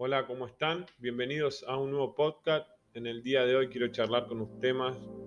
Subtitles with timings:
[0.00, 0.86] Hola, ¿cómo están?
[1.00, 2.68] Bienvenidos a un nuevo podcast.
[2.94, 4.76] En el día de hoy quiero charlar con ustedes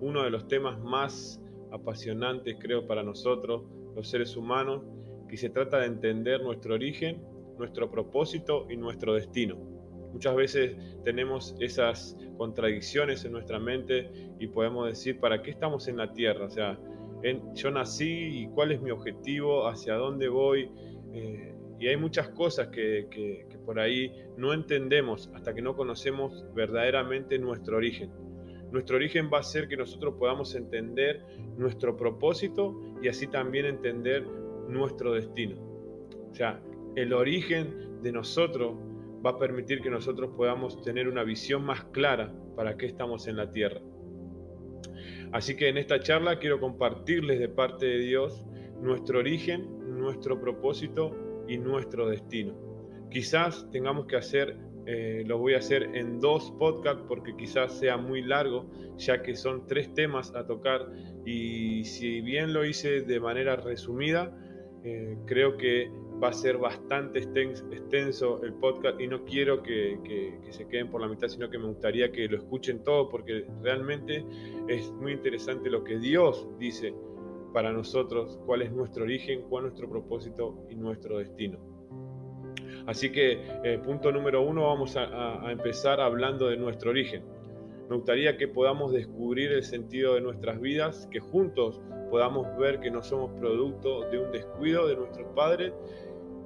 [0.00, 3.64] uno de los temas más apasionantes, creo, para nosotros,
[3.94, 4.82] los seres humanos,
[5.28, 7.22] que se trata de entender nuestro origen,
[7.58, 9.56] nuestro propósito y nuestro destino.
[10.10, 15.98] Muchas veces tenemos esas contradicciones en nuestra mente y podemos decir, ¿para qué estamos en
[15.98, 16.46] la tierra?
[16.46, 16.80] O sea,
[17.52, 20.70] yo nací y cuál es mi objetivo, hacia dónde voy.
[21.12, 21.52] Eh,
[21.82, 27.76] y hay muchas cosas que, por ahí no entendemos hasta que no conocemos verdaderamente nuestro
[27.76, 28.12] origen.
[28.70, 31.24] Nuestro origen va a ser que nosotros podamos entender
[31.56, 34.24] nuestro propósito y así también entender
[34.68, 35.56] nuestro destino.
[36.30, 36.62] O sea,
[36.94, 38.76] el origen de nosotros
[39.26, 43.36] va a permitir que nosotros podamos tener una visión más clara para qué estamos en
[43.36, 43.80] la tierra.
[45.32, 48.46] Así que en esta charla quiero compartirles de parte de Dios
[48.80, 52.54] nuestro origen, nuestro propósito y nuestro destino.
[53.10, 57.96] Quizás tengamos que hacer, eh, lo voy a hacer en dos podcasts porque quizás sea
[57.96, 60.88] muy largo, ya que son tres temas a tocar
[61.24, 64.36] y si bien lo hice de manera resumida,
[64.84, 65.90] eh, creo que
[66.22, 71.00] va a ser bastante extenso el podcast y no quiero que, que, se queden por
[71.00, 74.24] la mitad, sino que me gustaría que lo escuchen todo porque realmente
[74.68, 76.94] es muy interesante lo que Dios dice
[77.52, 81.58] para nosotros, cuál es nuestro origen, cuál es nuestro propósito y nuestro destino.
[82.86, 87.22] Así que, eh, punto número uno, vamos a, empezar hablando de nuestro origen.
[87.88, 91.80] Me gustaría que podamos descubrir el sentido de nuestras vidas, que juntos
[92.10, 95.72] podamos ver que no somos producto de un descuido de nuestros padres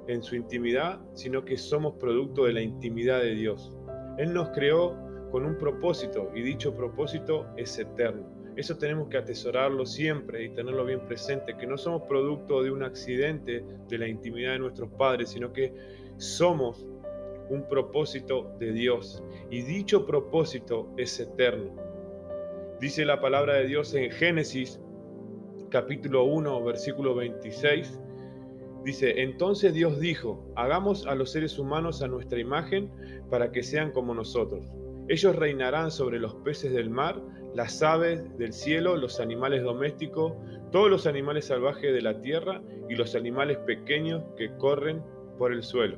[0.07, 3.73] en su intimidad, sino que somos producto de la intimidad de Dios.
[4.17, 4.95] Él nos creó
[5.31, 8.36] con un propósito y dicho propósito es eterno.
[8.57, 12.81] Eso tenemos que atesorarlo siempre y tenerlo bien presente, que no somos producto de un
[12.81, 15.71] accidente de la intimidad de nuestros padres, sino que
[16.17, 16.83] somos
[17.49, 19.23] un propósito de Dios.
[19.51, 21.75] Y dicho propósito es eterno.
[22.79, 24.79] Dice la palabra de Dios en Génesis
[25.69, 27.99] capítulo 1, versículo 26.
[28.83, 32.89] Dice, entonces Dios dijo, hagamos a los seres humanos a nuestra imagen
[33.29, 34.65] para que sean como nosotros.
[35.09, 37.21] Ellos reinarán sobre los peces del mar,
[37.55, 40.33] las aves del cielo, los animales domésticos,
[40.71, 45.01] todos los animales salvajes de la tierra y los animales pequeños que corren
[45.37, 45.97] por el suelo.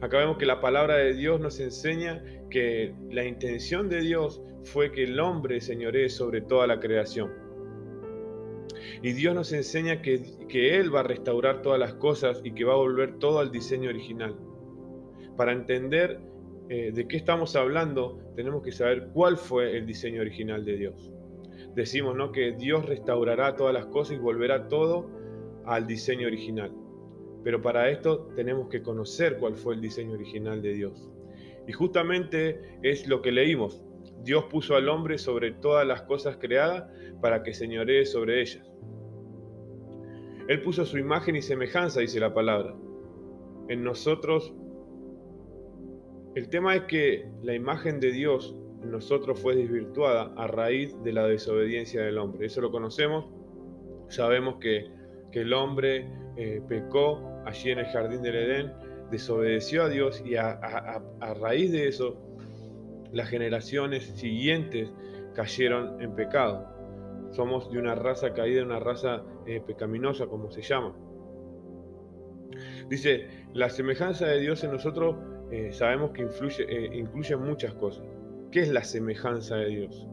[0.00, 4.90] Acá vemos que la palabra de Dios nos enseña que la intención de Dios fue
[4.92, 7.32] que el hombre señoree sobre toda la creación.
[9.02, 12.64] Y Dios nos enseña que, que Él va a restaurar todas las cosas y que
[12.64, 14.36] va a volver todo al diseño original.
[15.36, 16.20] Para entender
[16.68, 21.10] eh, de qué estamos hablando, tenemos que saber cuál fue el diseño original de Dios.
[21.74, 22.30] Decimos ¿no?
[22.30, 25.10] que Dios restaurará todas las cosas y volverá todo
[25.64, 26.72] al diseño original.
[27.42, 31.10] Pero para esto tenemos que conocer cuál fue el diseño original de Dios.
[31.66, 33.82] Y justamente es lo que leímos.
[34.22, 36.90] Dios puso al hombre sobre todas las cosas creadas
[37.20, 38.70] para que señoree sobre ellas.
[40.48, 42.74] Él puso su imagen y semejanza, dice la palabra.
[43.68, 44.54] En nosotros
[46.38, 51.12] el tema es que la imagen de Dios en nosotros fue desvirtuada a raíz de
[51.12, 52.46] la desobediencia del hombre.
[52.46, 53.26] Eso lo conocemos.
[54.08, 54.96] Sabemos que,
[55.32, 58.72] el hombre eh, pecó allí en el jardín del Edén,
[59.08, 61.00] desobedeció a Dios y a,
[61.40, 62.16] raíz de eso
[63.12, 64.90] las generaciones siguientes
[65.34, 66.66] cayeron en pecado.
[67.30, 70.92] Somos de una raza caída, una raza eh, pecaminosa, como se llama.
[72.88, 75.14] Dice, la semejanza de Dios en nosotros
[75.50, 78.04] eh, sabemos que influye, eh, incluye muchas cosas.
[78.50, 80.06] ¿Qué es la semejanza de Dios?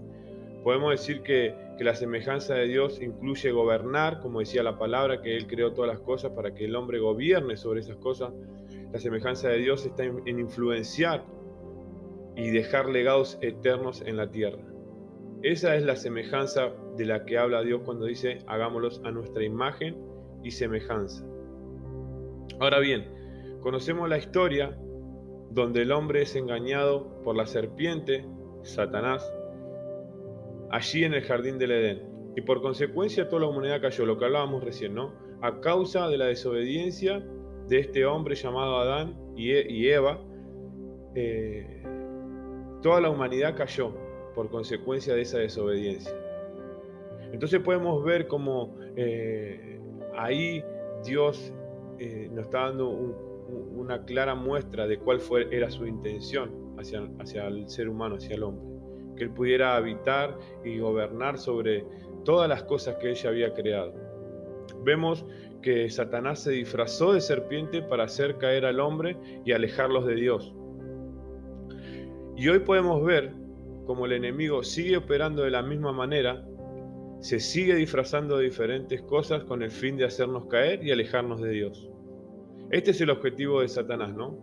[0.64, 5.46] Podemos decir que, la semejanza de Dios incluye gobernar, como decía la palabra, que Él
[5.46, 8.34] creó todas las cosas para que el hombre gobierne sobre esas cosas.
[8.94, 11.26] La semejanza de Dios está en, en influenciar
[12.38, 14.64] y dejar legados eternos en la tierra.
[15.44, 19.98] Esa es la semejanza de la que habla Dios cuando dice hagámoslos a nuestra imagen
[20.44, 21.26] y semejanza.
[22.60, 23.06] Ahora bien,
[23.62, 24.78] conocemos la historia
[25.56, 28.26] donde el hombre es engañado por la serpiente,
[28.62, 29.34] Satanás,
[30.70, 32.02] allí en el jardín del Edén.
[32.36, 35.14] Y por consecuencia toda la humanidad cayó, lo que hablábamos recién, ¿no?
[35.42, 37.26] A causa de la desobediencia
[37.70, 40.20] de este hombre llamado Adán y, e, Eva,
[41.16, 41.82] eh,
[42.82, 43.94] toda la humanidad cayó
[44.36, 46.14] por consecuencia de esa desobediencia.
[47.32, 49.80] Entonces podemos ver como eh,
[50.18, 50.62] ahí
[51.06, 51.54] Dios
[51.98, 52.90] eh, nos está dando
[53.56, 58.36] una clara muestra de cuál fue, era su intención hacia, hacia el ser humano, hacia
[58.36, 58.66] el hombre.
[59.16, 61.86] Que él pudiera habitar y gobernar sobre
[62.24, 63.94] todas las cosas que ella había creado.
[64.84, 65.26] Vemos
[65.62, 70.54] que Satanás se disfrazó de serpiente para hacer caer al hombre y alejarlos de Dios.
[72.36, 73.34] Y hoy podemos ver
[73.86, 76.46] como el enemigo sigue operando de la misma manera,
[77.20, 81.50] se sigue disfrazando de diferentes cosas con el fin de hacernos caer y alejarnos de
[81.50, 81.90] Dios.
[82.72, 84.38] Este es el objetivo de Satanás, ¿no?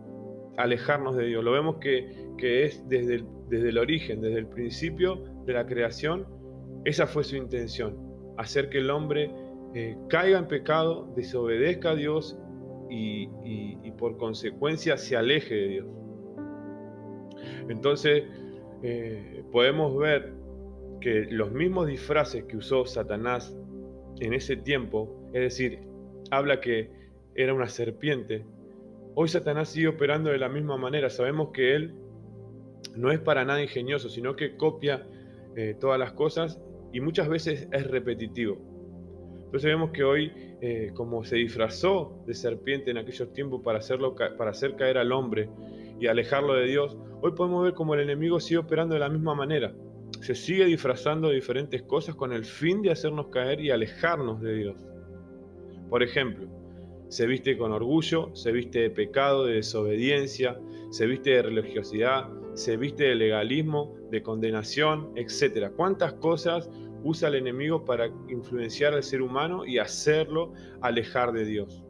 [0.57, 1.43] Alejarnos de Dios.
[1.43, 6.25] Lo vemos que, es desde el, desde el origen, desde el principio de la creación,
[6.85, 7.97] esa fue su intención,
[8.37, 9.31] hacer que el hombre
[9.73, 12.37] eh, caiga en pecado, desobedezca a Dios
[12.89, 13.27] y,
[13.97, 15.87] por consecuencia se aleje de Dios.
[17.69, 18.23] Entonces
[18.81, 20.33] eh, podemos ver
[20.99, 23.55] que los mismos disfraces que usó Satanás
[24.19, 25.79] en ese tiempo, es decir,
[26.31, 26.91] habla que
[27.35, 28.45] era una serpiente,
[29.15, 31.09] hoy Satanás sigue operando de la misma manera.
[31.09, 31.95] Sabemos que él
[32.95, 35.07] no es para nada ingenioso, sino que copia
[35.55, 36.59] eh, todas las cosas
[36.91, 38.57] y muchas veces es repetitivo.
[39.45, 40.31] Entonces vemos que hoy,
[40.61, 45.11] eh, como se disfrazó de serpiente en aquellos tiempos para, hacerlo, para hacer caer al
[45.11, 45.49] hombre
[45.99, 49.35] y alejarlo de Dios, hoy podemos ver como el enemigo sigue operando de la misma
[49.35, 49.73] manera.
[50.21, 54.55] Se sigue disfrazando de diferentes cosas con el fin de hacernos caer y alejarnos de
[54.55, 54.85] Dios.
[55.89, 56.47] Por ejemplo,
[57.13, 62.75] se viste con orgullo, se viste de pecado, de desobediencia, se viste de religiosidad, se
[62.75, 65.71] viste de legalismo, de condenación, etc.
[65.75, 66.71] ¿Cuántas cosas
[67.03, 71.83] usa el enemigo para influenciar al ser humano y hacerlo alejar de Dios?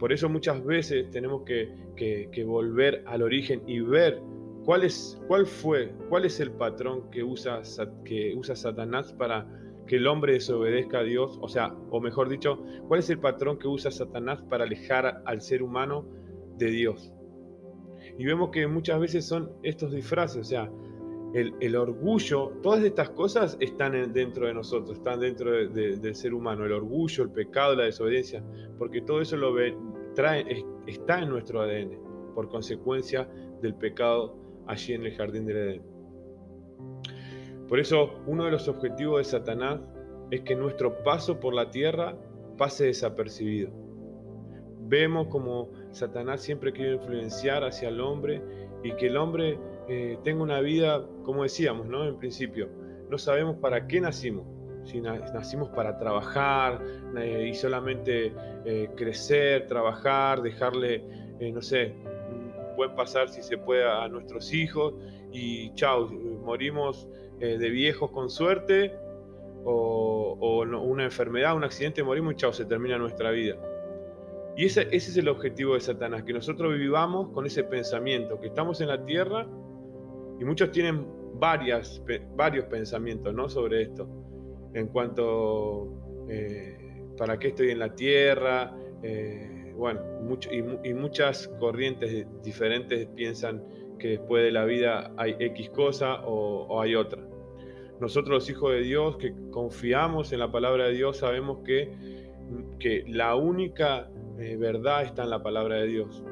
[0.00, 4.20] Por eso muchas veces tenemos que, volver al origen y ver
[4.64, 7.62] cuál, es, cuál fue, cuál es el patrón que usa,
[8.04, 9.46] que usa Satanás para
[9.86, 13.58] que el hombre desobedezca a Dios, o sea, o mejor dicho, cuál es el patrón
[13.58, 16.06] que usa Satanás para alejar al ser humano
[16.58, 17.12] de Dios.
[18.18, 20.70] Y vemos que muchas veces son estos disfraces, o sea,
[21.34, 26.72] el, orgullo, todas estas cosas están dentro de nosotros, están dentro del ser humano, el
[26.72, 28.42] orgullo, el pecado, la desobediencia,
[28.78, 29.54] porque todo eso lo
[30.14, 33.28] trae, está en nuestro ADN, por consecuencia
[33.60, 35.95] del pecado allí en el jardín del Edén.
[37.68, 39.80] Por eso uno de los objetivos de Satanás
[40.30, 42.16] es que nuestro paso por la tierra
[42.56, 43.70] pase desapercibido.
[44.88, 48.40] Vemos como Satanás siempre quiere influenciar hacia el hombre
[48.84, 49.58] y que el hombre
[49.88, 52.06] eh, tenga una vida, como decíamos, ¿no?
[52.06, 52.68] En principio,
[53.10, 54.46] no sabemos para qué nacimos.
[54.84, 56.80] Si nacimos para trabajar
[57.18, 58.32] eh, y solamente
[58.64, 61.02] eh, crecer, trabajar, dejarle,
[61.52, 61.92] no sé,
[62.76, 64.94] buen pasar si se puede a nuestros hijos
[65.32, 68.94] y chao, morimos de viejos con suerte
[69.64, 73.56] o, una enfermedad, un accidente, morimos y chao, se termina nuestra vida.
[74.56, 78.46] Y ese, ese, es el objetivo de Satanás, que nosotros vivamos con ese pensamiento, que
[78.46, 79.46] estamos en la tierra
[80.40, 82.02] y muchos tienen varias,
[82.34, 83.48] varios pensamientos ¿no?
[83.48, 84.08] sobre esto,
[84.74, 92.26] en cuanto eh, para qué estoy en la tierra, eh, bueno, mucho, y, muchas corrientes
[92.42, 93.62] diferentes piensan
[93.98, 97.26] que después de la vida hay X cosa o hay otra.
[98.00, 101.92] Nosotros los hijos de Dios que confiamos en la palabra de Dios sabemos que,
[102.78, 106.22] que la única eh, verdad está en la palabra de Dios.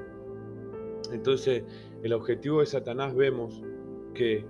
[1.12, 1.64] Entonces
[2.02, 3.62] el objetivo de Satanás vemos
[4.12, 4.44] que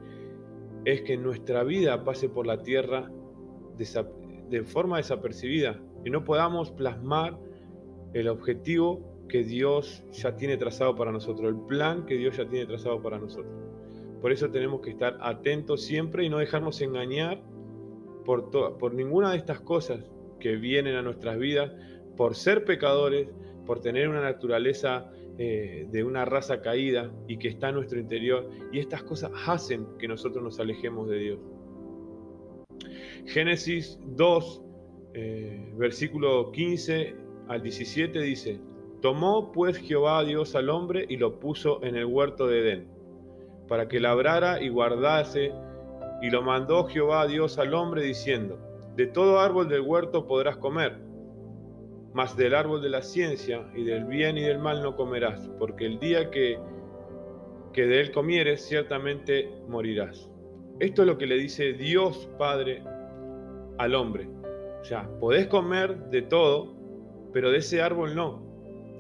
[0.85, 3.11] es que nuestra vida pase por la tierra
[3.77, 7.39] de forma desapercibida y no podamos plasmar
[8.13, 12.67] el objetivo que Dios ya tiene trazado para nosotros, el plan que Dios ya tiene
[12.67, 13.53] trazado para nosotros.
[14.21, 17.43] Por eso tenemos que estar atentos siempre y no dejarnos engañar
[18.25, 20.01] por, por ninguna de estas cosas
[20.41, 21.73] que vienen a nuestras vidas,
[22.17, 23.29] por ser pecadores,
[23.67, 28.49] por tener una naturaleza eh, de una raza caída y que está en nuestro interior.
[28.73, 31.39] Y estas cosas hacen que nosotros nos alejemos de Dios.
[33.27, 34.63] Génesis 2,
[35.15, 37.17] eh, versículo 15
[37.49, 38.61] al 17 dice,
[39.05, 42.89] Tomó pues Jehová Dios al hombre y lo puso en el huerto de Edén
[43.69, 45.53] para que labrara y guardase,
[46.23, 48.59] y lo mandó Jehová Dios al hombre diciendo,
[48.97, 50.97] de todo árbol del huerto podrás comer,
[52.15, 55.85] mas del árbol de la ciencia y del bien y del mal no comerás, porque
[55.85, 56.59] el día que,
[57.75, 60.31] que de él comieres ciertamente morirás.
[60.81, 62.83] Esto es lo que le dice Dios Padre
[63.77, 64.31] al hombre.
[64.81, 66.75] O sea, podés comer de todo,
[67.35, 68.44] pero de ese árbol no.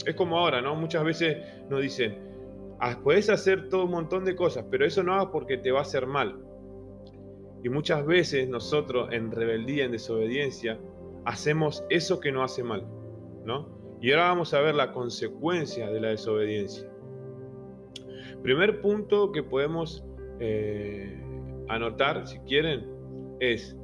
[0.06, 0.74] Es como ahora, ¿no?
[0.74, 2.34] Muchas veces nos dicen,
[2.80, 5.78] Ah, puedes hacer todo un montón de cosas, pero eso no hagas porque te va
[5.78, 6.38] a hacer mal.
[7.62, 10.78] Y muchas veces nosotros en rebeldía, en desobediencia,
[11.24, 12.86] hacemos eso que no hace mal,
[13.44, 13.96] ¿no?
[14.00, 16.86] Y ahora vamos a ver la consecuencia de la desobediencia.
[18.42, 20.04] Primer punto que podemos
[20.40, 21.18] eh,
[21.68, 22.84] anotar, si quieren,
[23.40, 23.74] es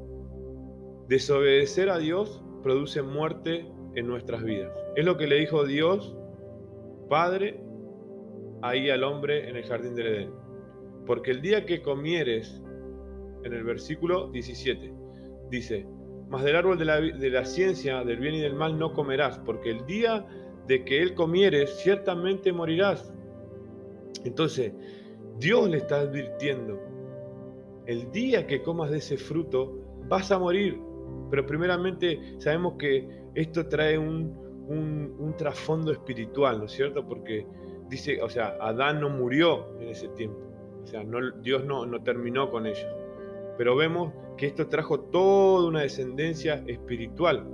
[1.09, 4.73] desobedecer a Dios produce muerte en nuestras vidas.
[4.97, 6.17] Es lo que le dijo Dios,
[7.09, 7.61] Padre,
[8.63, 10.31] ahí al hombre en el jardín del Edén.
[11.07, 12.63] Porque el día que comieres,
[13.43, 14.93] en el versículo 17,
[15.51, 15.87] dice,
[16.29, 19.39] mas del árbol de la, de la ciencia, del bien y del mal no comerás,
[19.41, 20.27] porque el día
[20.67, 23.13] de que él comieres, ciertamente morirás.
[24.25, 24.73] Entonces,
[25.39, 26.79] Dios le está advirtiendo,
[27.87, 30.79] el día que comas de ese fruto, vas a morir.
[31.31, 34.35] Pero primeramente sabemos que esto trae un,
[34.71, 37.07] un, trasfondo espiritual, ¿no es cierto?
[37.07, 37.47] Porque
[37.89, 40.39] dice, o sea, Adán no murió en ese tiempo.
[40.83, 41.05] O sea,
[41.43, 42.87] Dios no, no terminó con ellos.
[43.59, 47.47] Pero vemos que esto trajo toda una descendencia espiritual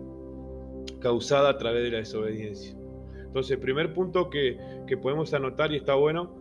[1.00, 2.76] causada a través de la desobediencia.
[3.25, 6.35] Entonces, el primer punto que, que podemos anotar y está bueno,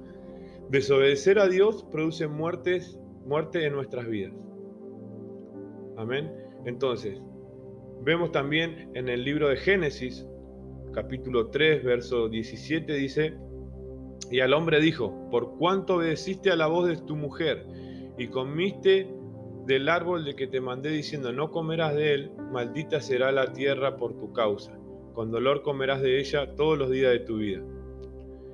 [0.69, 4.33] desobedecer a Dios produce muertes, muerte en nuestras vidas.
[5.97, 6.31] Amén.
[6.65, 7.21] Entonces,
[8.03, 10.25] vemos también en el libro de Génesis,
[10.93, 13.35] capítulo 3, verso 17, dice,
[14.31, 17.65] y al hombre dijo, por cuánto obedeciste a la voz de tu mujer
[18.17, 19.07] y comiste
[19.65, 23.97] del árbol de que te mandé diciendo, no comerás de él, maldita será la tierra
[23.97, 24.77] por tu causa.
[25.13, 27.63] Con dolor comerás de ella todos los días de tu vida.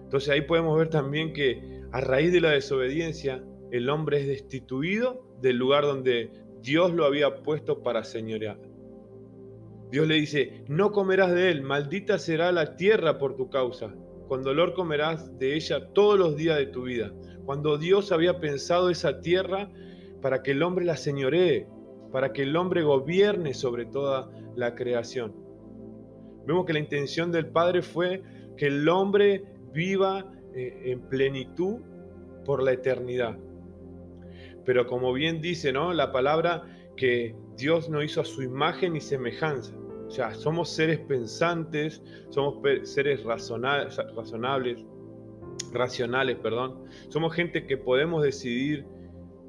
[0.03, 5.25] Entonces ahí podemos ver también que a raíz de la desobediencia, el hombre es destituido
[5.41, 6.31] del lugar donde
[6.61, 8.59] Dios lo había puesto para señorear.
[9.91, 13.93] Dios le dice, no comerás de él, maldita será la tierra por tu causa,
[14.29, 17.11] con dolor comerás de ella todos los días de tu vida.
[17.45, 19.69] Cuando Dios había pensado esa tierra
[20.21, 21.67] para que el hombre la señoree,
[22.11, 25.35] para que el hombre gobierne sobre toda la creación.
[26.45, 28.23] Vemos que la intención del Padre fue
[28.55, 29.43] que el hombre
[29.73, 31.81] viva eh, en plenitud
[32.45, 33.37] por la eternidad.
[34.65, 35.93] Pero como bien dice ¿no?
[35.93, 36.63] la palabra,
[36.95, 39.73] que Dios no hizo a su imagen y semejanza.
[40.11, 43.97] O sea, somos seres pensantes, somos seres razonables,
[45.71, 46.83] racionales, perdón.
[47.07, 48.85] Somos gente que podemos decidir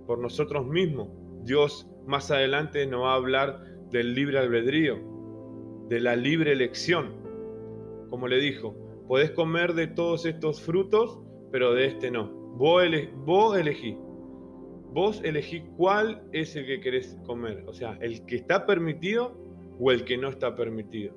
[0.06, 1.08] por nosotros mismos.
[1.42, 5.00] Dios más adelante nos va a hablar del libre albedrío,
[5.88, 7.12] de la libre elección.
[8.08, 8.76] Como le dijo,
[9.08, 11.18] podés comer de todos estos frutos,
[11.50, 12.30] pero de este no.
[12.54, 12.84] Vos,
[13.16, 13.98] vos elegí.
[14.92, 17.64] Vos elegí cuál es el que querés comer.
[17.66, 19.41] O sea, el que está permitido
[19.78, 21.14] o el que no está permitido?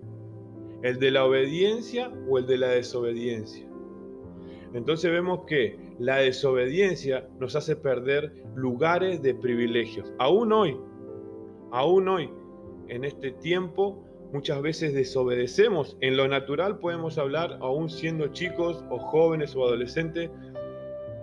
[0.81, 3.67] ¿El de la obediencia o el de la desobediencia?
[4.73, 10.13] Entonces vemos que la desobediencia nos hace perder lugares de privilegios.
[10.19, 10.77] Aún hoy,
[11.71, 12.29] aún hoy,
[12.89, 15.97] en este tiempo, muchas veces desobedecemos.
[16.01, 20.29] En lo natural podemos hablar, aún siendo chicos o jóvenes o adolescentes,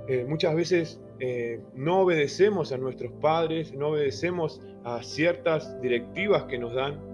[0.08, 6.58] eh, muchas veces eh, no obedecemos a nuestros padres, no obedecemos a ciertas directivas que
[6.58, 7.12] nos dan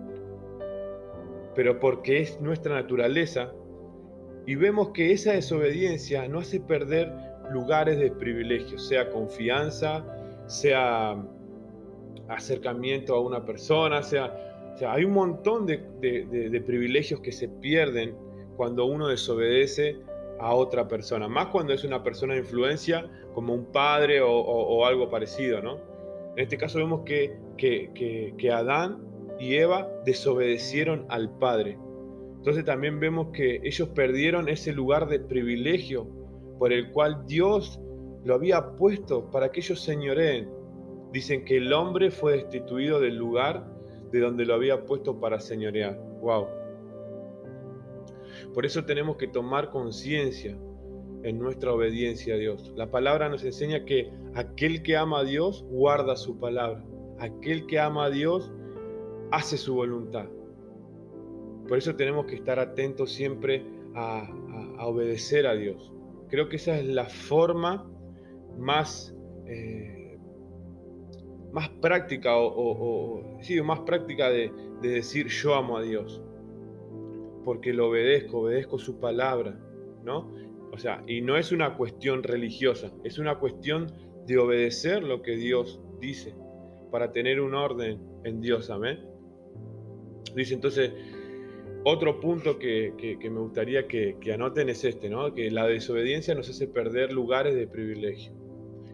[1.59, 3.53] pero porque es nuestra naturaleza,
[4.47, 7.13] y vemos que esa desobediencia no hace perder
[7.51, 10.05] lugares de privilegio, sea confianza,
[10.47, 11.21] sea
[12.29, 18.15] acercamiento a una persona, sea, sea hay un montón de, privilegios que se pierden
[18.57, 19.97] cuando uno desobedece
[20.39, 25.11] a otra persona, más cuando es una persona de influencia como un padre o, algo
[25.11, 25.81] parecido, ¿no?
[26.37, 29.08] En este caso vemos que, que, que Adán
[29.39, 31.79] y Eva desobedecieron al Padre.
[32.39, 36.07] Entonces también vemos que ellos perdieron ese lugar de privilegio
[36.59, 37.81] por el cual Dios
[38.25, 40.49] lo había puesto para que ellos señoreen.
[41.13, 43.67] Dicen que el hombre fue destituido del lugar
[44.13, 45.99] de donde lo había puesto para señorear.
[46.21, 46.47] Wow.
[48.55, 50.57] Por eso tenemos que tomar conciencia
[51.23, 52.73] en nuestra obediencia a Dios.
[52.77, 56.85] La palabra nos enseña que aquel que ama a Dios guarda su palabra.
[57.19, 58.53] Aquel que ama a Dios
[59.31, 60.27] hace su voluntad.
[61.69, 64.29] Por eso tenemos que estar atentos siempre a,
[64.81, 65.93] obedecer a Dios.
[66.29, 67.91] Creo que esa es la forma
[68.57, 69.15] más,
[69.47, 70.19] eh,
[71.53, 76.23] más práctica o, más práctica de, de decir yo amo a Dios.
[77.45, 79.59] Porque lo obedezco, obedezco su palabra,
[80.05, 80.33] ¿no?
[80.73, 83.93] O sea, y no es una cuestión religiosa, es una cuestión
[84.27, 86.35] de obedecer lo que Dios dice
[86.91, 89.08] para tener un orden en Dios, amén.
[90.39, 90.93] Dice entonces,
[91.83, 95.35] otro punto que, me gustaría que, anoten es este, ¿no?
[95.35, 98.33] que la desobediencia nos hace perder lugares de privilegio.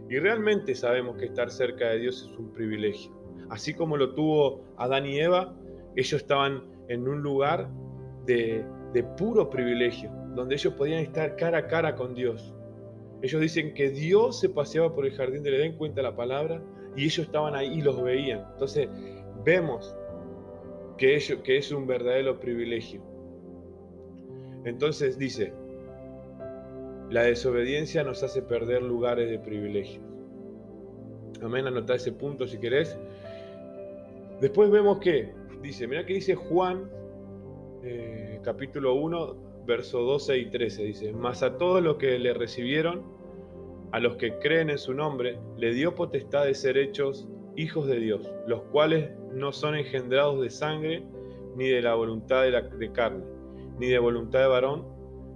[0.09, 3.13] Y realmente sabemos que estar cerca de Dios es un privilegio.
[3.51, 5.55] Así como lo tuvo Adán y Eva,
[5.97, 7.69] ellos estaban en un lugar
[8.25, 12.55] de, de puro privilegio, donde ellos podían estar cara a cara con Dios.
[13.21, 16.63] Ellos dicen que Dios se paseaba por el jardín de Edén, cuenta la palabra,
[16.97, 18.47] y ellos estaban ahí y los veían.
[18.55, 18.89] Entonces,
[19.45, 19.95] vemos
[20.97, 23.03] que, que es un verdadero privilegio.
[24.65, 25.53] Entonces dice,
[27.11, 30.01] la desobediencia nos hace perder lugares de privilegio.
[31.43, 32.99] Amén, anota ese punto si querés.
[34.41, 35.33] Después vemos que,
[35.63, 36.91] dice, mira que dice Juan,
[37.83, 43.03] eh, capítulo 1, verso 12 y 13, dice, mas a todos los que le recibieron,
[43.93, 47.99] a los que creen en su nombre, le dio potestad de ser hechos hijos de
[47.99, 51.05] Dios, los cuales no son engendrados de sangre,
[51.57, 53.25] ni de la voluntad de, carne,
[53.79, 54.87] ni de voluntad de varón,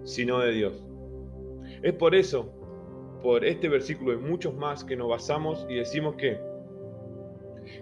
[0.04, 0.84] sino de Dios.
[1.82, 2.52] Es por eso,
[3.22, 6.40] por este versículo y muchos más, que nos basamos y decimos que,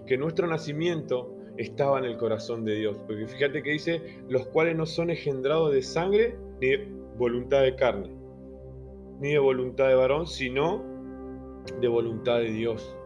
[0.05, 2.97] que nuestro nacimiento estaba en el corazón de Dios.
[3.07, 7.75] Porque fíjate que dice, los cuales no son engendrados de sangre ni de voluntad de
[7.75, 8.15] carne,
[9.19, 10.83] ni de voluntad de varón, sino
[11.81, 12.96] de voluntad de Dios.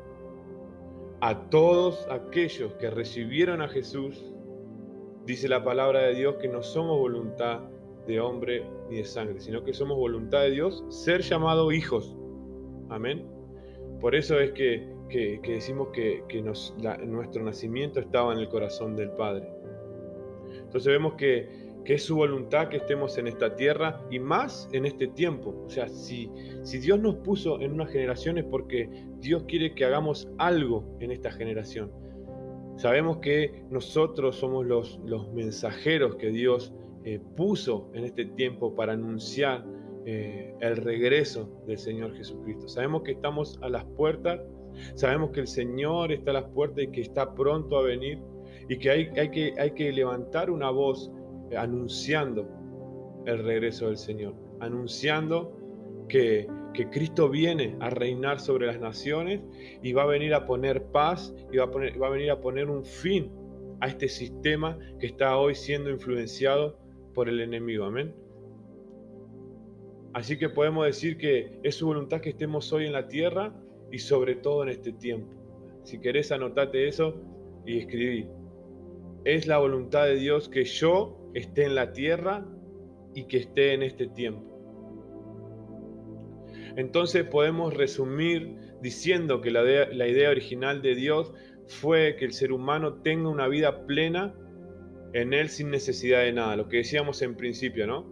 [1.24, 4.34] A todos aquellos que recibieron a Jesús,
[5.28, 7.60] dice la palabra de Dios que no somos voluntad
[8.08, 12.18] de hombre ni de sangre, sino que somos voluntad de Dios, ser llamados hijos.
[12.90, 13.28] Amén.
[14.00, 14.90] Por eso es que,
[15.48, 16.24] decimos que,
[17.06, 19.48] nuestro nacimiento estaba en el corazón del Padre.
[20.58, 25.08] Entonces vemos que, es su voluntad que estemos en esta tierra y más en este
[25.08, 25.64] tiempo.
[25.66, 26.30] O sea, si,
[26.64, 31.12] si Dios nos puso en una generación es porque Dios quiere que hagamos algo en
[31.12, 31.92] esta generación.
[32.78, 36.74] Sabemos que nosotros somos los, los mensajeros que Dios
[37.04, 39.66] eh, puso en este tiempo para anunciar
[40.06, 42.68] eh, el regreso del Señor Jesucristo.
[42.68, 44.40] Sabemos que estamos a las puertas,
[44.96, 48.20] sabemos que el Señor está a las puertas y que está pronto a venir
[48.70, 51.12] y que hay, hay que, hay que levantar una voz
[51.58, 52.48] anunciando
[53.26, 55.58] el regreso del Señor, anunciando
[56.08, 59.42] que, que, Cristo viene a reinar sobre las naciones
[59.82, 62.70] y va a venir a poner paz y va a, va a venir a poner
[62.70, 63.32] un fin
[63.80, 66.78] a este sistema que está hoy siendo influenciado
[67.14, 67.86] por el enemigo.
[67.86, 68.14] Amén.
[70.14, 73.54] Así que podemos decir que es su voluntad que estemos hoy en la tierra
[73.92, 75.34] y sobre todo en este tiempo.
[75.84, 77.16] Si querés anotate eso
[77.66, 78.28] y escribí.
[79.24, 82.46] Es la voluntad de Dios que yo esté en la tierra
[83.14, 84.48] y que esté en este tiempo.
[86.76, 91.34] Entonces podemos resumir diciendo que la la idea original de Dios
[91.68, 94.34] fue que el ser humano tenga una vida plena
[95.14, 98.06] en Él sin necesidad de nada, lo que decíamos en principio, ¿no?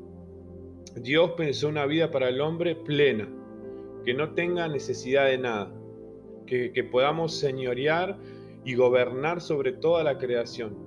[0.95, 3.29] Dios pensó una vida para el hombre plena,
[4.03, 5.73] que no tenga necesidad de nada,
[6.45, 8.17] que, podamos señorear
[8.65, 10.77] y gobernar sobre toda la creación.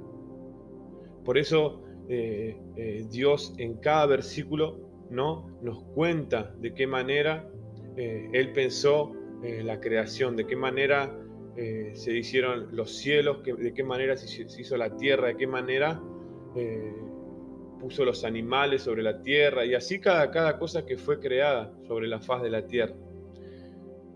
[1.25, 4.79] Por eso eh, eh, Dios en cada versículo
[5.11, 5.49] ¿no?
[5.63, 7.49] nos cuenta de qué manera
[7.97, 9.13] eh, Él pensó
[9.43, 11.19] la creación, de qué manera
[11.57, 16.01] se hicieron los cielos, de qué manera se, hizo la tierra, de qué manera
[17.81, 22.07] puso los animales sobre la tierra y así cada, cada cosa que fue creada sobre
[22.07, 22.95] la faz de la tierra.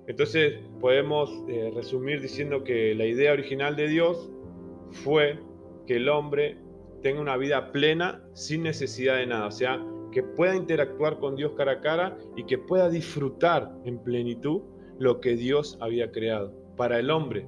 [0.06, 1.28] Entonces podemos
[1.74, 4.30] resumir diciendo que la idea original de Dios
[4.92, 5.40] fue
[5.88, 6.56] que el hombre
[7.06, 11.52] tenga una vida plena sin necesidad de nada, o sea, que pueda interactuar con Dios
[11.56, 14.62] cara a cara y que pueda disfrutar en plenitud
[14.98, 17.46] lo que Dios había creado para el hombre.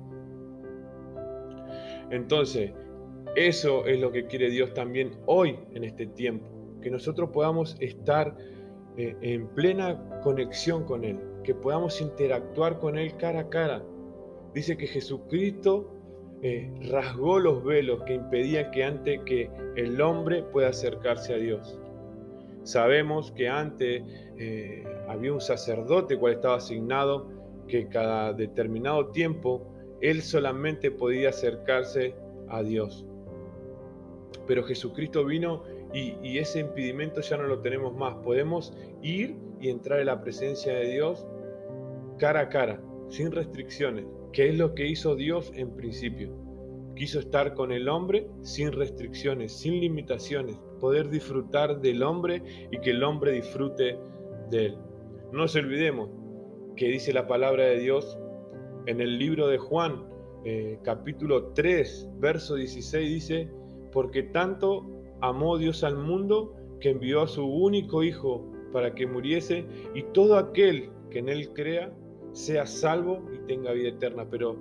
[2.10, 2.70] Entonces,
[3.34, 6.46] eso es lo que quiere Dios también hoy en este tiempo,
[6.80, 8.36] que nosotros podamos estar
[8.96, 13.82] eh, en plena conexión con Él, que podamos interactuar con Él cara a cara.
[14.54, 15.97] Dice que Jesucristo
[16.42, 21.79] eh, rasgó los velos que impedían que antes que el hombre pueda acercarse a Dios.
[22.62, 24.03] Sabemos que antes
[24.37, 27.29] eh, había un sacerdote cual estaba asignado
[27.66, 29.66] que cada determinado tiempo
[30.01, 32.14] él solamente podía acercarse
[32.48, 33.07] a Dios.
[34.46, 38.14] Pero Jesucristo vino y, ese impedimento ya no lo tenemos más.
[38.16, 41.27] Podemos ir y entrar en la presencia de Dios
[42.18, 46.30] cara a cara, sin restricciones, que es lo que hizo Dios en principio.
[46.96, 52.90] Quiso estar con el hombre sin restricciones, sin limitaciones, poder disfrutar del hombre y que
[52.90, 53.98] el hombre disfrute
[54.50, 54.78] de él.
[55.32, 56.10] No nos olvidemos,
[56.76, 58.18] que dice la palabra de Dios
[58.86, 60.04] en el libro de Juan,
[60.44, 63.50] eh, capítulo 3, verso 16, dice,
[63.92, 64.86] porque tanto
[65.20, 70.36] amó Dios al mundo que envió a su único Hijo para que muriese y todo
[70.36, 71.92] aquel que en Él crea
[72.32, 74.24] sea salvo tenga vida eterna.
[74.30, 74.56] Pero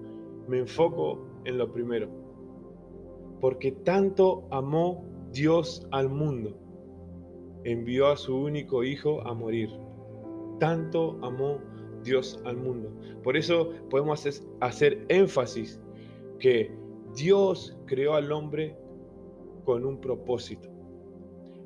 [0.48, 2.10] me enfoco en lo primero,
[3.40, 6.58] porque tanto amó Dios al mundo,
[7.64, 9.70] envió a su único Hijo a morir.
[10.60, 11.60] Tanto amó
[12.04, 12.92] Dios al mundo.
[13.24, 14.26] Por eso podemos
[14.62, 15.80] hacer, énfasis
[16.40, 16.72] que
[17.16, 18.76] Dios creó al hombre
[19.66, 20.70] con un propósito.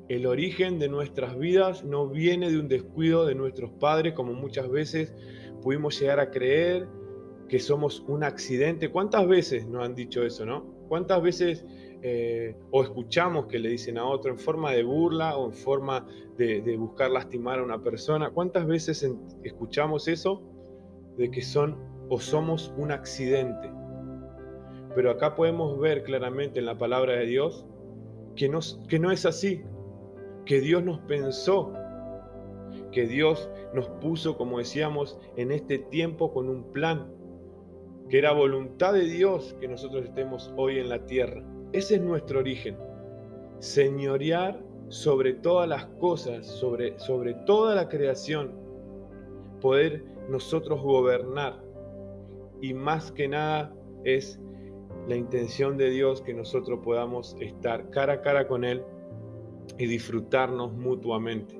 [0.08, 4.68] El origen de nuestras vidas no viene de un descuido de nuestros padres, como muchas
[4.68, 5.14] veces
[5.62, 6.88] pudimos llegar a creer
[7.52, 8.90] que somos un accidente.
[8.90, 10.64] ¿Cuántas veces nos han dicho eso, no?
[10.88, 11.66] ¿Cuántas veces
[12.00, 16.06] eh, o escuchamos que le dicen a otro en forma de burla o en forma
[16.38, 18.30] de, buscar lastimar a una persona?
[18.30, 19.06] ¿Cuántas veces
[19.42, 20.42] escuchamos eso
[21.18, 21.76] de que son
[22.08, 23.70] o somos un accidente?
[24.94, 27.66] Pero acá podemos ver claramente en la palabra de Dios
[28.34, 29.62] que no, que no es así,
[30.46, 31.74] que Dios nos pensó,
[32.92, 37.20] que Dios nos puso, como decíamos, en este tiempo con un plan,
[38.12, 41.42] que era voluntad de Dios que nosotros estemos hoy en la tierra.
[41.72, 42.76] Ese es nuestro origen,
[43.58, 48.52] señorear sobre todas las cosas, sobre, sobre toda la creación,
[49.62, 51.64] poder nosotros gobernar.
[52.60, 54.38] Y más que nada es
[55.08, 58.82] la intención de Dios que nosotros podamos estar cara a cara con Él
[59.78, 61.58] y disfrutarnos mutuamente.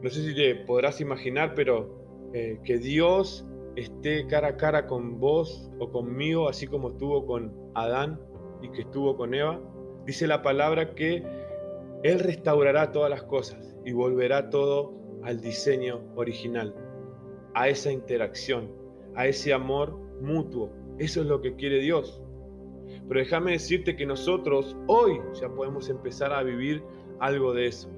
[0.00, 5.18] No sé si te podrás imaginar, pero eh, que Dios esté cara a cara con
[5.18, 8.20] vos o conmigo, así como estuvo con Adán
[8.60, 9.60] y que estuvo con Eva,
[10.06, 11.22] dice la palabra que
[12.02, 16.74] Él restaurará todas las cosas y volverá todo al diseño original,
[17.54, 18.70] a esa interacción,
[19.14, 22.22] a ese amor mutuo eso es lo que quiere Dios.
[23.08, 26.82] Pero déjame decirte que nosotros hoy ya podemos empezar a vivir
[27.18, 27.88] algo de eso.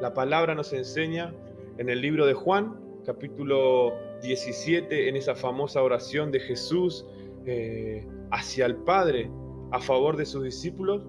[0.00, 1.34] La palabra nos enseña
[1.78, 3.92] en el libro de Juan, capítulo
[4.24, 7.06] 17, en esa famosa oración de Jesús
[7.46, 9.30] eh, hacia el Padre
[9.70, 11.06] a favor de sus discípulos.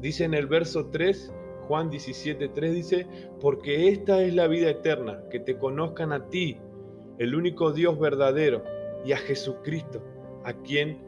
[0.00, 1.32] Dice en el verso 3,
[1.68, 3.06] Juan 17, 3 dice,
[3.40, 6.58] porque esta es la vida eterna, que te conozcan a ti,
[7.18, 8.64] el único Dios verdadero
[9.04, 10.02] y a Jesucristo,
[10.44, 10.98] a quien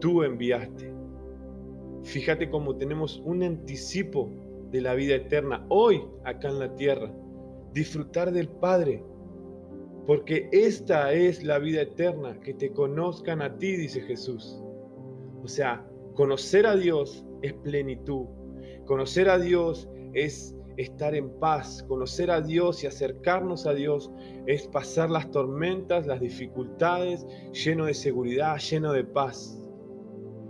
[0.00, 0.92] tú enviaste.
[2.02, 4.30] Fíjate cómo tenemos un anticipo
[4.70, 7.12] de la vida eterna hoy acá en la tierra.
[7.72, 9.04] Disfrutar del Padre.
[10.06, 14.60] Porque esta es la vida eterna, que te conozcan a ti, dice Jesús.
[15.42, 18.26] O sea, conocer a Dios es plenitud.
[18.86, 24.10] Conocer a Dios es estar en paz, conocer a Dios y acercarnos a Dios
[24.46, 29.62] es pasar las tormentas, las dificultades, lleno de seguridad, lleno de paz.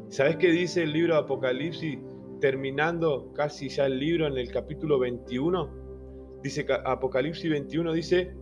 [0.08, 1.98] ¿Sabes qué dice el libro de Apocalipsis,
[2.40, 5.68] terminando casi ya el libro en el capítulo 21?
[6.42, 8.34] Dice Apocalipsis 21 dice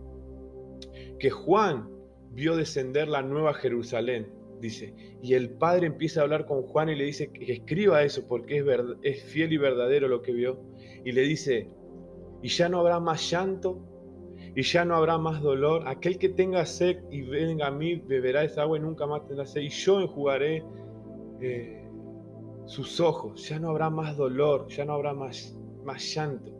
[1.19, 1.89] que Juan
[2.31, 6.95] vio descender la nueva Jerusalén, dice, y el Padre empieza a hablar con Juan y
[6.95, 8.65] le dice que escriba eso porque es,
[9.03, 10.59] es fiel y verdadero lo que vio,
[11.03, 11.69] y le dice,
[12.41, 13.85] y ya no habrá más llanto,
[14.55, 15.87] y ya no habrá más dolor.
[15.87, 19.45] Aquel que tenga sed y venga a mí beberá esa agua y nunca más tendrá
[19.45, 19.61] sed.
[19.61, 20.63] Y yo enjugaré
[21.41, 21.87] eh,
[22.65, 23.47] sus ojos.
[23.47, 26.51] Ya no habrá más dolor, ya no habrá más, más llanto.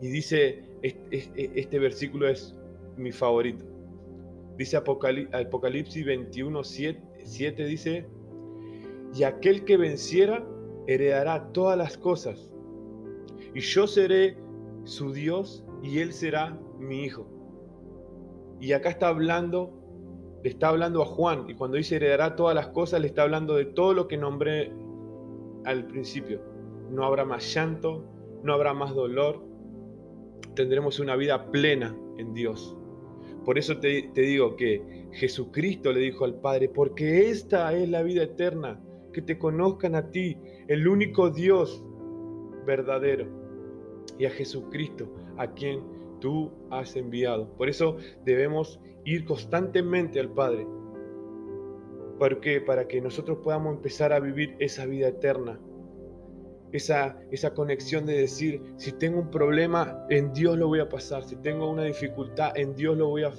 [0.00, 2.54] Y dice, este, versículo es
[2.96, 3.64] mi favorito.
[4.56, 8.06] Dice Apocalipsis 21, 7, 7 dice,
[9.14, 10.46] y aquel que venciera
[10.86, 12.50] heredará todas las cosas.
[13.54, 14.36] Y yo seré
[14.84, 17.26] su Dios y Él será mi hijo.
[18.60, 19.72] Y acá está hablando,
[20.42, 23.54] le está hablando a Juan, y cuando dice heredará todas las cosas, le está hablando
[23.54, 24.72] de todo lo que nombré
[25.64, 26.40] al principio.
[26.90, 28.04] No habrá más llanto,
[28.42, 29.42] no habrá más dolor,
[30.54, 32.76] tendremos una vida plena en Dios.
[33.44, 38.22] Por eso te, digo que Jesucristo le dijo al Padre, porque esta es la vida
[38.22, 38.80] eterna,
[39.12, 40.36] que te conozcan a ti,
[40.68, 41.84] el único Dios
[42.66, 43.26] verdadero
[44.18, 45.82] y a Jesucristo, a quien
[46.20, 47.48] tú has enviado.
[47.56, 50.66] Por eso debemos ir constantemente al Padre.
[52.18, 55.60] Para que nosotros podamos empezar a vivir esa vida eterna.
[56.72, 61.22] Esa, esa conexión de decir, si tengo un problema, en Dios lo voy a pasar.
[61.22, 63.32] Si tengo una dificultad, en Dios lo voy a,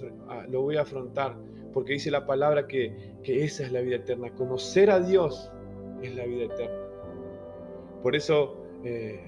[0.49, 1.35] lo voy a afrontar.
[1.73, 4.29] Porque dice la palabra que, esa es la vida eterna.
[4.35, 5.51] Conocer a Dios
[6.01, 6.79] es la vida eterna.
[8.01, 9.19] Por eso eh,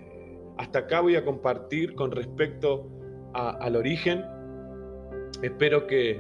[0.58, 2.90] hasta acá voy a compartir con respecto
[3.34, 4.24] al origen.
[5.44, 6.20] Espero que,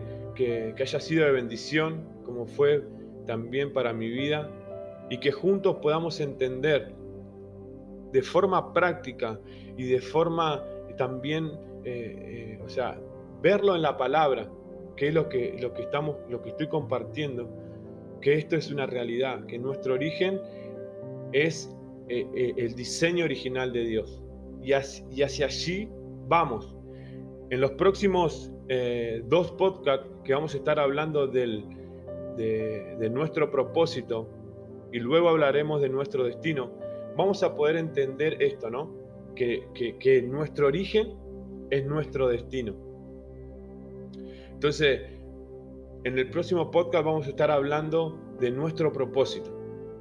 [0.79, 2.83] haya sido de bendición, como fue
[3.25, 4.49] también para mi vida,
[5.09, 6.93] y que juntos podamos entender
[8.17, 9.39] de forma práctica
[9.77, 10.63] y de forma
[10.97, 11.51] también,
[11.84, 12.99] eh, eh, o sea,
[13.41, 14.49] verlo en la palabra,
[14.95, 17.47] que es lo que, lo que, estamos, lo que estoy compartiendo,
[18.21, 20.41] que esto es una realidad, que nuestro origen
[21.32, 21.71] es
[22.10, 24.23] eh, el diseño original de Dios
[24.63, 25.89] y hacia, allí
[26.27, 26.75] vamos.
[27.49, 31.65] En los próximos eh, dos podcasts que vamos a estar hablando del,
[32.36, 34.27] de, nuestro propósito,
[34.91, 36.71] y luego hablaremos de nuestro destino,
[37.17, 38.95] vamos a poder entender esto, ¿no?
[39.36, 39.67] Que,
[39.99, 41.13] que nuestro origen
[41.69, 42.75] es nuestro destino.
[44.53, 45.01] Entonces,
[46.03, 49.53] en el próximo podcast vamos a estar hablando de nuestro propósito.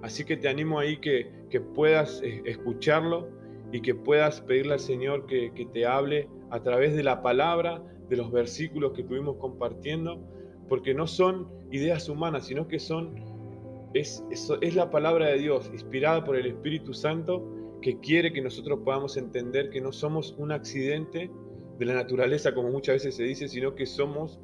[0.03, 3.29] Así que te animo ahí que, que puedas eh, escucharlo
[3.73, 8.17] y que puedas pedirle al Señor que, te hable a través de la palabra, de
[8.17, 10.23] los versículos que estuvimos compartiendo,
[10.69, 13.17] porque no son ideas humanas, sino que son,
[14.01, 17.45] es, la palabra de Dios, inspirada por el Espíritu Santo,
[17.83, 21.31] que quiere que nosotros podamos entender que no somos un accidente
[21.79, 24.41] de la naturaleza, como muchas veces se dice, sino que somos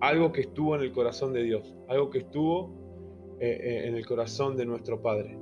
[0.00, 4.06] algo que estuvo en el corazón de Dios, algo que estuvo eh, eh, en el
[4.06, 5.36] corazón de nuestro Padre.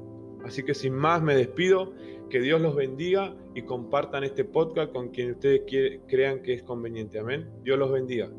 [0.45, 1.92] Así que sin más me despido,
[2.31, 5.62] que Dios los bendiga y compartan este podcast con quien ustedes
[6.09, 7.18] crean que es conveniente.
[7.18, 7.51] Amén.
[7.62, 8.31] Dios los bendiga.